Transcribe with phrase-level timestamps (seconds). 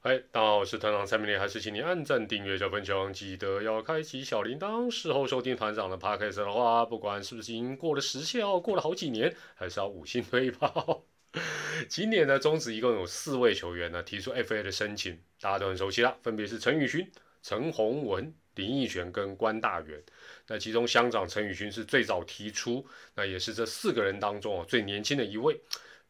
[0.00, 4.88] 嗨，大家好，我是团长蔡明烈，还是请你按赞、订阅、加分享，记得要开启小铃铛。
[4.88, 11.02] 事后收听团长的 podcast 的话，不管是不是已经过了时效，过了好几年，还是要五星推爆。
[11.88, 17.10] 今年呢中职一共有四位球员呢提出 FA 的申请，大家都很熟悉了，分别是陈宇勋、
[17.42, 20.00] 陈宏文、林奕泉跟关大元。
[20.46, 22.86] 那其中乡长陈宇勋是最早提出，
[23.16, 25.60] 那也是这四个人当中啊最年轻的一位。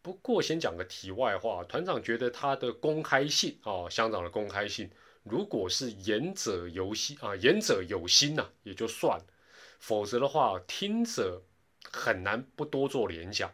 [0.01, 4.89] 不过，先讲个题外话，团长觉得他的公开性啊，乡长的公开性，
[5.23, 9.25] 如果是言者有心啊，言者有心呐，也就算了；
[9.79, 11.43] 否则的话，听者
[11.91, 13.53] 很难不多做联想。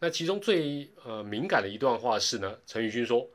[0.00, 3.30] 那其中最呃敏感的一段话是呢，陈宇勋说，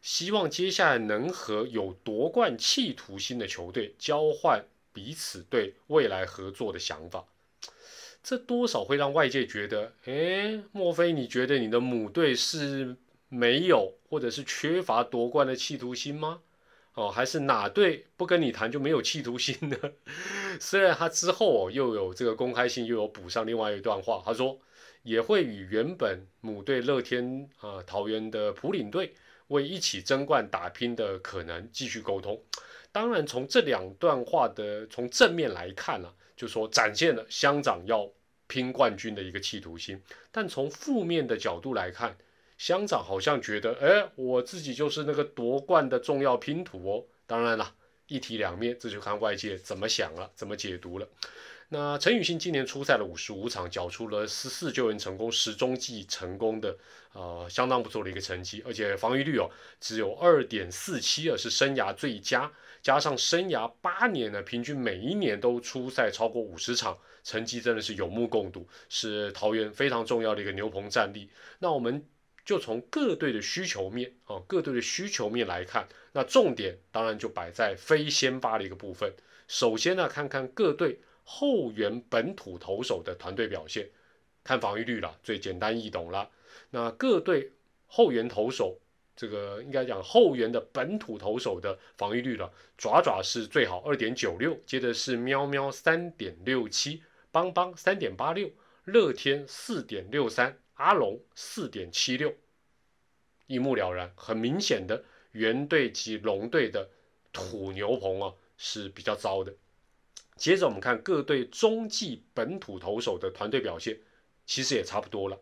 [0.00, 7.24] 希望接下来能和有夺冠企图心的球队交换彼此对未来合作的想法。
[8.22, 12.96] 这多少会让外界觉得，哎，莫非你觉得你的母队是
[13.28, 16.40] 没有或者是缺乏夺冠的企图心吗？
[16.94, 19.76] 哦，还是哪队不跟你谈就没有企图心呢？
[20.60, 24.56] 虽然他之后哦又有这个公开信，又有补上另外一段话，他说
[25.02, 29.14] 也会与原本母队乐天啊桃园的普领队
[29.48, 32.40] 为一起争冠打拼的可能继续沟通。
[32.92, 36.12] 当然，从这两段话的从正面来看呢。
[36.36, 38.10] 就说展现了乡长要
[38.46, 42.16] 拼冠军的一个企图心，但从负面的角度来看，
[42.58, 47.04] 乡长好像觉得，哎，我自己就是那个夺冠的重要拼图哦。
[47.26, 47.74] 当然了，
[48.08, 51.08] 一体两面，这就看外界怎么想了，怎么解读了。
[51.74, 56.76] 那陈宇欣今年出赛了五十五场，缴出了十四救援成功、十中计成功的，
[57.14, 62.52] 呃，相当不错的一个成绩，而且防御率哦只有二点四七啊，是生涯最佳。
[62.82, 71.30] 加上生涯八年呢，平均每一年都出赛超过五十场，成绩真的是有目共睹，是桃园非常重要的一个牛棚战力。
[71.60, 72.04] 那我们
[72.44, 79.10] 就从各队的需求面啊，各队的需求面来看，那重点当然就摆在非先发的一个部分。
[79.48, 81.00] 首先呢，看看各队。
[81.24, 83.88] 后援本土投手的团队表现，
[84.42, 86.30] 看防御率了，最简单易懂了。
[86.70, 87.52] 那各队
[87.86, 88.78] 后援投手，
[89.14, 98.50] 这个应该讲后援的本土投手的防御率了，爪爪是最好二点九六，接着是喵喵三点六七，邦邦三点八六，
[98.84, 102.34] 乐天四点六三，阿龙四点七六，
[103.46, 106.90] 一目了然，很明显的原队及龙队的
[107.32, 109.54] 土牛棚啊是比较糟的。
[110.42, 113.96] 接着我们看各队中继本土投手的团队表现，
[114.44, 115.38] 其实也差不多了。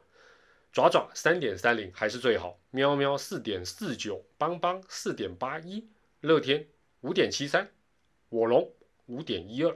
[0.75, 5.89] 爪爪三点三零还是最好，喵喵四点四九，邦邦四点八一，
[6.21, 6.69] 乐天
[7.01, 7.67] 五点七三，
[8.29, 8.71] 我龙
[9.07, 9.75] 五点一二，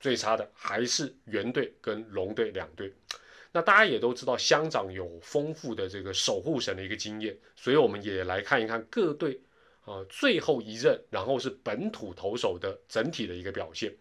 [0.00, 2.90] 最差的还是原队跟龙队两队。
[3.52, 9.38] 那大家也都知道，乡长有丰富的这个守护神的一个经验，所以我们也来看一看各队
[9.84, 13.94] 啊最后一任，然后是本土投手的整体的一个表现。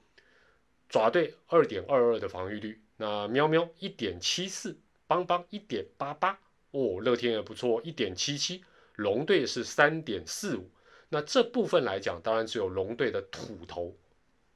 [0.91, 6.37] 爪队二点二二的防御率，那喵喵一点七四，邦邦一点八八，
[6.71, 8.61] 哦，乐天也不错，一点七七，
[8.97, 10.69] 龙队是三点四五。
[11.07, 13.95] 那这部分来讲，当然只有龙队的土头，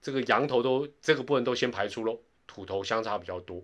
[0.02, 3.64] 这个羊头都这个部分都先排除喽，土头相差比较多。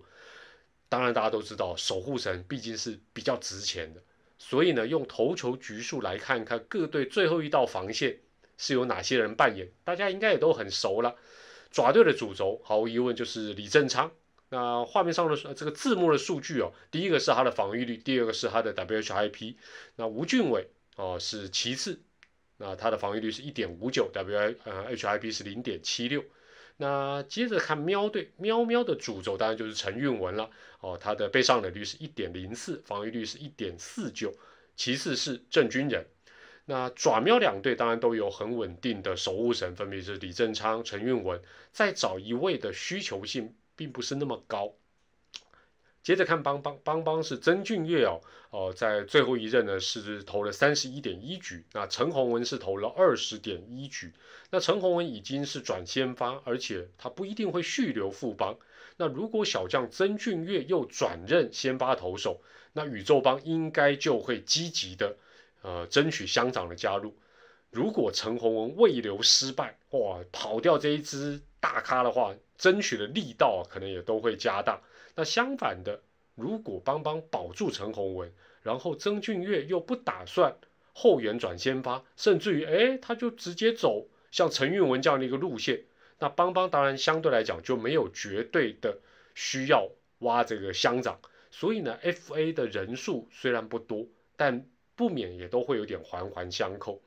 [0.88, 4.02] 当然大家都知道，守护神毕竟是比较值钱的，
[4.38, 8.18] 所以呢，用投球局数来看看各队最后一道防线
[8.56, 11.14] 是由哪些人扮演，大家应该也都很熟了。
[11.72, 14.12] 爪队的主轴毫无疑问就是李正昌。
[14.50, 19.56] 那画面上的这个字幕的数据哦，第一个是他的防御率，第二个是他的 WHIP。
[19.96, 22.02] 那吴俊伟哦是其次，
[22.58, 26.22] 那他的防御率是一点五九，W 呃 HIP 是零点七六。
[26.76, 30.50] 那接着看喵队，喵喵的主轴当然就是陈运文了
[30.80, 34.34] 哦，他的被上垒率是一点零四，防御率是一点四九，
[34.76, 36.06] 其次是郑军人。
[36.64, 41.40] 那爪喵两队当然都有很稳定的守护神，分别是李正昌、陈运文。
[41.72, 44.72] 再找一位的需求性并不是那么高。
[46.02, 48.20] 接着看邦邦，邦邦是曾俊岳哦
[48.50, 54.12] 哦，在最后一任呢是投了三十一点一局，那陈宏文是投了二十点一局。
[54.50, 58.56] 那陈宏文已经是转先发，而且他不一定会续留副帮。
[58.96, 62.42] 那如果小将曾俊岳又转任先发投手，
[62.72, 65.16] 那宇宙帮应该就会积极的。
[65.62, 67.16] 呃，争取乡长的加入。
[67.70, 74.82] 如果陈宏文未留失败，哇，跑掉这一支大咖的话，争取的力道啊可能也都会加大。
[75.14, 76.02] 那相反的，
[76.34, 78.30] 如果邦邦保住陈宏文，
[78.62, 80.56] 然后曾俊岳又不打算
[80.92, 85.84] 后援转先发，甚至于哎，他就直接走像陈运文这样的一个路线，
[86.18, 88.98] 那邦邦当然相对来讲就没有绝对的
[89.34, 89.88] 需要
[90.18, 91.18] 挖这个乡长。
[91.50, 94.06] 所以呢，FA 的人数虽然不多，
[94.36, 94.66] 但
[94.96, 97.02] 不免也都会有点环环相扣。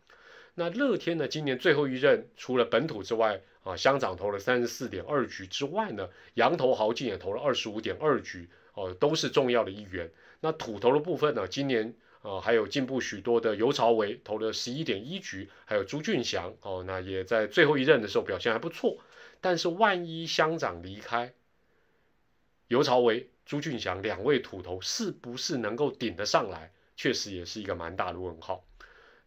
[0.55, 10.09] 那乐天呢，今年最后一任除了本土之外啊，乡长投了三十四点二局之外呢，羊头豪进也投了二十五点二局哦，都是重要的一员。
[10.39, 18.97] 那土投的部分呢，今年啊还有进步许多的尤朝维投了十一点一局，还有朱俊祥哦，那也在最后一任的时候表现还不错。
[19.41, 21.33] 但是万一乡长离开，
[22.69, 26.71] 尤朝维、朱俊祥两位土头是不是能够顶得上来？
[26.95, 28.65] 确实也是一个蛮大的问号。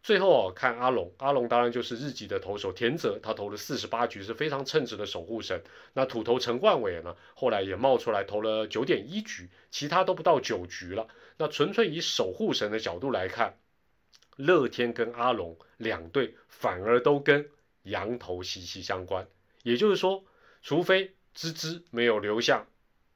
[0.01, 5.61] 最后哦，看阿龙，阿龙当然就是日籍的投手田泽，他投了四十八局，是非常称职的守护神。
[5.91, 11.09] 那土头陈冠伟呢，后来也冒出来投了九点一局，其他都不到九局了。
[11.37, 13.57] 那纯粹以守护神的角度来看，
[14.37, 17.49] 乐天跟阿龙两队反而都跟
[17.83, 19.27] 羊头息息相关。
[19.63, 20.23] 也就是说，
[20.61, 22.65] 除非芝芝没有留下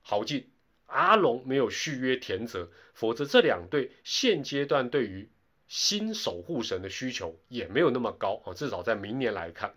[0.01, 0.49] 豪进，
[0.93, 5.29] 阿龙没有续约田泽，否则这两队现阶段对于
[5.67, 8.53] 新守护神的需求也没有那么高啊。
[8.53, 9.73] 至少在明年来看，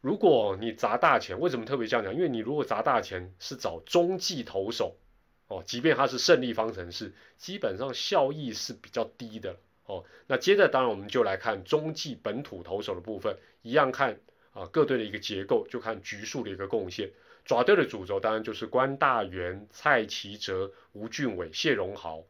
[0.00, 2.14] 如果你砸大钱，为什么特别这样讲？
[2.14, 4.96] 因为你如果砸大钱是找中继投手
[5.48, 9.56] 哦，即便他是胜利方程式，基本上效益是比较低的
[9.86, 10.04] 哦。
[10.28, 14.20] 那接着当然我们就来看中继本土投手的部分，一样看。
[14.52, 17.08] 啊，各队的一个结构就看局数的一个贡献。
[17.50, 22.22] 爪队的主轴当然就是关大元、蔡奇哲、吴俊伟、谢荣豪。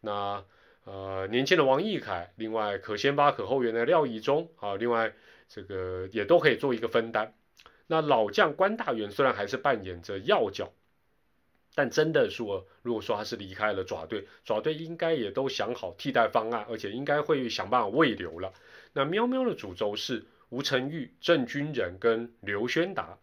[0.00, 0.44] 那
[0.84, 5.12] 呃，年轻的王义凯，另外可先发可后援的廖以忠啊，另外
[5.48, 7.34] 这个也都可以做一个分担。
[7.88, 10.70] 那老将关大元虽然还是扮演着要角，
[11.74, 18.52] 但真的说，如果说他是离开了爪队，爪队应该也都想好替代方案，而且应该会想办法未留了。
[18.92, 20.26] 那喵喵的主轴是。
[20.50, 23.16] 吴成玉、郑军仁跟刘宣达，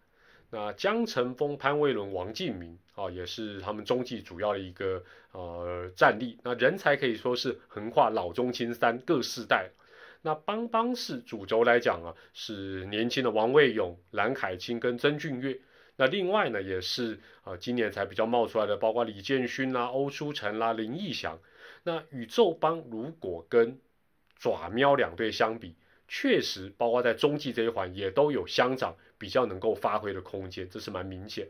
[0.50, 5.04] 那江晨峰、潘威伦、王敬明啊，也是他们中继主要的一个
[5.34, 6.38] 呃战力。
[6.44, 9.70] 那人才可以说是横跨老中青三各世代。
[10.22, 15.60] 那邦邦是主轴来讲啊，是年轻的王卫勇、蓝凯清跟曾俊岳。
[15.98, 21.40] 那另外呢，也是啊今年才比较冒出来的，包括李建勋啦、欧书成啦、林义祥。
[21.84, 23.80] 那宇宙邦如果跟
[24.38, 25.76] 爪喵两队相比，
[26.08, 31.48] 确实，包括在中继这一环也都有相长比较能够发挥的空间，这是蛮明显。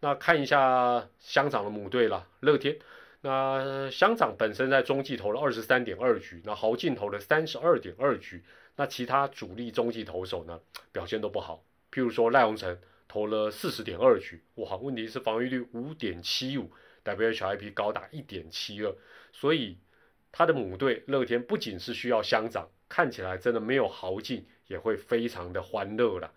[0.00, 2.78] 那看一下乡长的母队了，乐天。
[3.20, 8.42] 那乡长本身在中继投了二十三点二局，那豪进投了三十二点二局。
[8.74, 10.60] 那其他主力中继投手呢，
[10.90, 11.64] 表现都不好。
[11.92, 12.76] 譬如说赖鸿成
[13.06, 16.68] 投了四十点二局，哇，问题是防御率五点七五
[17.04, 18.92] ，WHIP 高达一点七二，
[19.32, 19.78] 所以
[20.32, 22.68] 他的母队乐天不仅是需要乡长。
[22.88, 26.32] 看起来真的没有豪进，也会非常的欢乐了。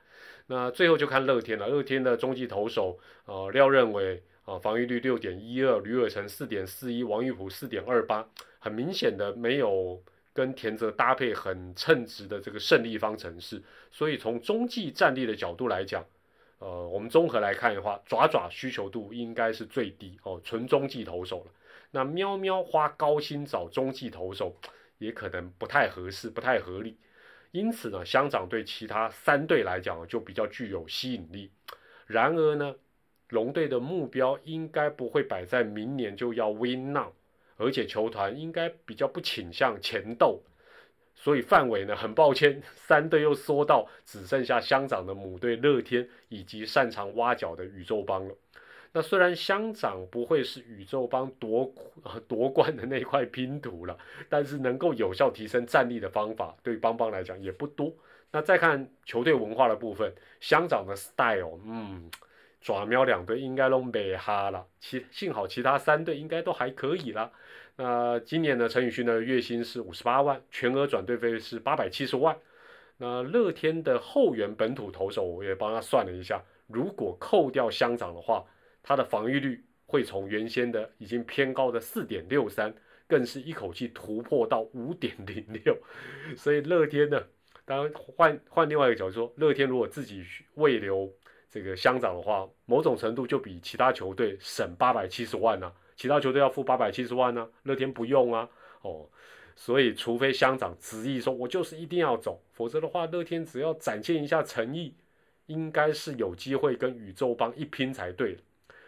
[0.48, 1.68] 那最后就看乐天了。
[1.68, 8.28] 乐天的中继投手，呃，廖任伟啊，防御率六点一二，吕尔成四点四一，王玉虎四点二八，
[8.60, 10.02] 很明显的没有
[10.34, 13.62] 跟田泽搭配很称职的这个胜利方程式。
[13.92, 16.06] 所以从中继战力的角度来讲，
[16.60, 21.52] 呃，我们综合来看的话，爪爪需求度应该是最低哦，纯中继投手了。
[21.92, 24.56] 那喵喵花高薪找中继投手。
[24.98, 26.96] 也可能不太合适，不太合理，
[27.56, 31.50] 因此呢，乡长对其他三队来讲就比较具有吸引力。
[32.06, 32.76] 然而呢，
[33.30, 37.14] 龙队的目标应该不会摆在明年就要 win now，
[37.56, 40.42] 而且球团应该比较不倾向前斗，
[41.16, 48.36] 所以范围呢，很抱歉，三队又缩到只剩下乡长的母队乐天以及擅长挖角的宇宙帮了。
[48.98, 51.70] 那虽然乡长不会是宇宙帮夺
[52.30, 53.98] 夺冠的那块拼图了，
[54.30, 57.94] 但是能够有效提升战力的方法，对邦邦来讲也不多。
[58.32, 62.10] 那再看球队文化的部分，乡长的 style，嗯，
[62.62, 67.30] 爪喵两队应该都没哈了，其幸好其他三队应该都还可以了。
[67.76, 72.38] 那今年呢，陈宇勋的月薪是五十八万，全额转队费是八百七十万。
[72.96, 78.46] 那乐天的后援本土投手，我也帮他算了一下，如果扣掉乡长的话。
[78.88, 82.72] 他的防御率会从原先的已经偏高的四点六三，
[83.08, 85.76] 更是一口气突破到五点零六。
[86.38, 87.20] 所以乐天呢，
[87.66, 90.24] 当然换换另外一个角度说，乐天如果自己
[90.54, 91.12] 未留
[91.50, 95.74] 这个乡长的话，某种程度就比其他球队省八百七十万呢。
[95.96, 98.48] 其他球队要付八百七十万呢，乐天不用啊。
[98.82, 99.10] 哦，
[99.56, 104.94] 所以除非乡长执意说我就是一定要走，否则的话，乐天只要展现一下诚意，
[105.48, 108.38] 应该是有机会跟宇宙帮一拼才对。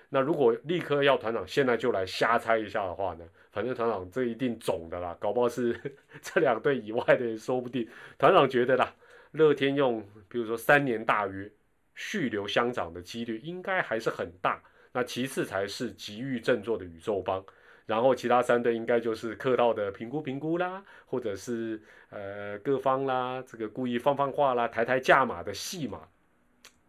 [0.10, 3.26] 那如果立刻要团长现在就来瞎猜一下的话呢？
[3.52, 5.78] 反正团长这一定总的啦，搞不好是
[6.22, 7.88] 这两队以外的说不定。
[8.18, 8.94] 团长觉得啦，
[9.32, 11.52] 乐天用比如说三年大约
[11.96, 14.62] 续留乡长的几率应该还是很大。
[14.94, 17.44] 那其次才是急于振作的宇宙帮。
[17.86, 26.08] 然后其他三队应该就是客套的评估评估啦，或者是呃各方啦，这个故意放放话啦，抬抬价码的戏码。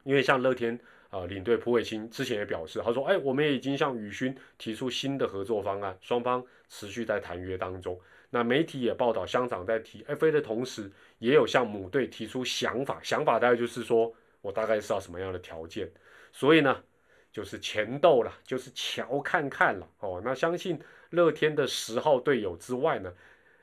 [0.05, 0.79] 因为像乐天
[1.11, 7.99] 啊领队蒲伟清之前也表示，他说：“哎，我们也已经向宇勋提出新的合作方案，双方持续在谈约当中。”
[8.31, 15.91] 那媒体也报道，乡长在提 FA 的同时，也有向母队提出想法，想法大概就是说我大概是要什么样的条件，
[16.33, 16.83] 所以呢。
[17.31, 20.21] 就是前斗了，就是瞧看看了哦。
[20.25, 23.13] 那相信乐天的十号队友之外呢，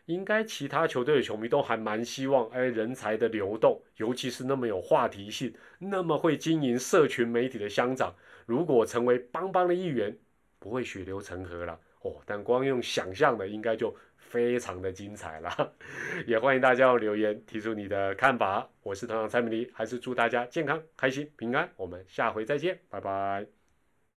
[0.05, 10.15] 应该其他球队的球迷都还蛮希望，哎，人才的流动，尤其是那么有话题性、那么会经营社群媒体的乡长，如果成为邦邦的一员，
[10.59, 12.21] 不会血流成河了哦。
[12.25, 15.73] 但光用想象的，应该就非常的精彩了。
[16.27, 18.69] 也欢迎大家留言提出你的看法。
[18.83, 21.67] 我是团长蔡明黎，还是祝大家健康、开心、平安。
[21.77, 23.54] 我们下回再见，拜拜。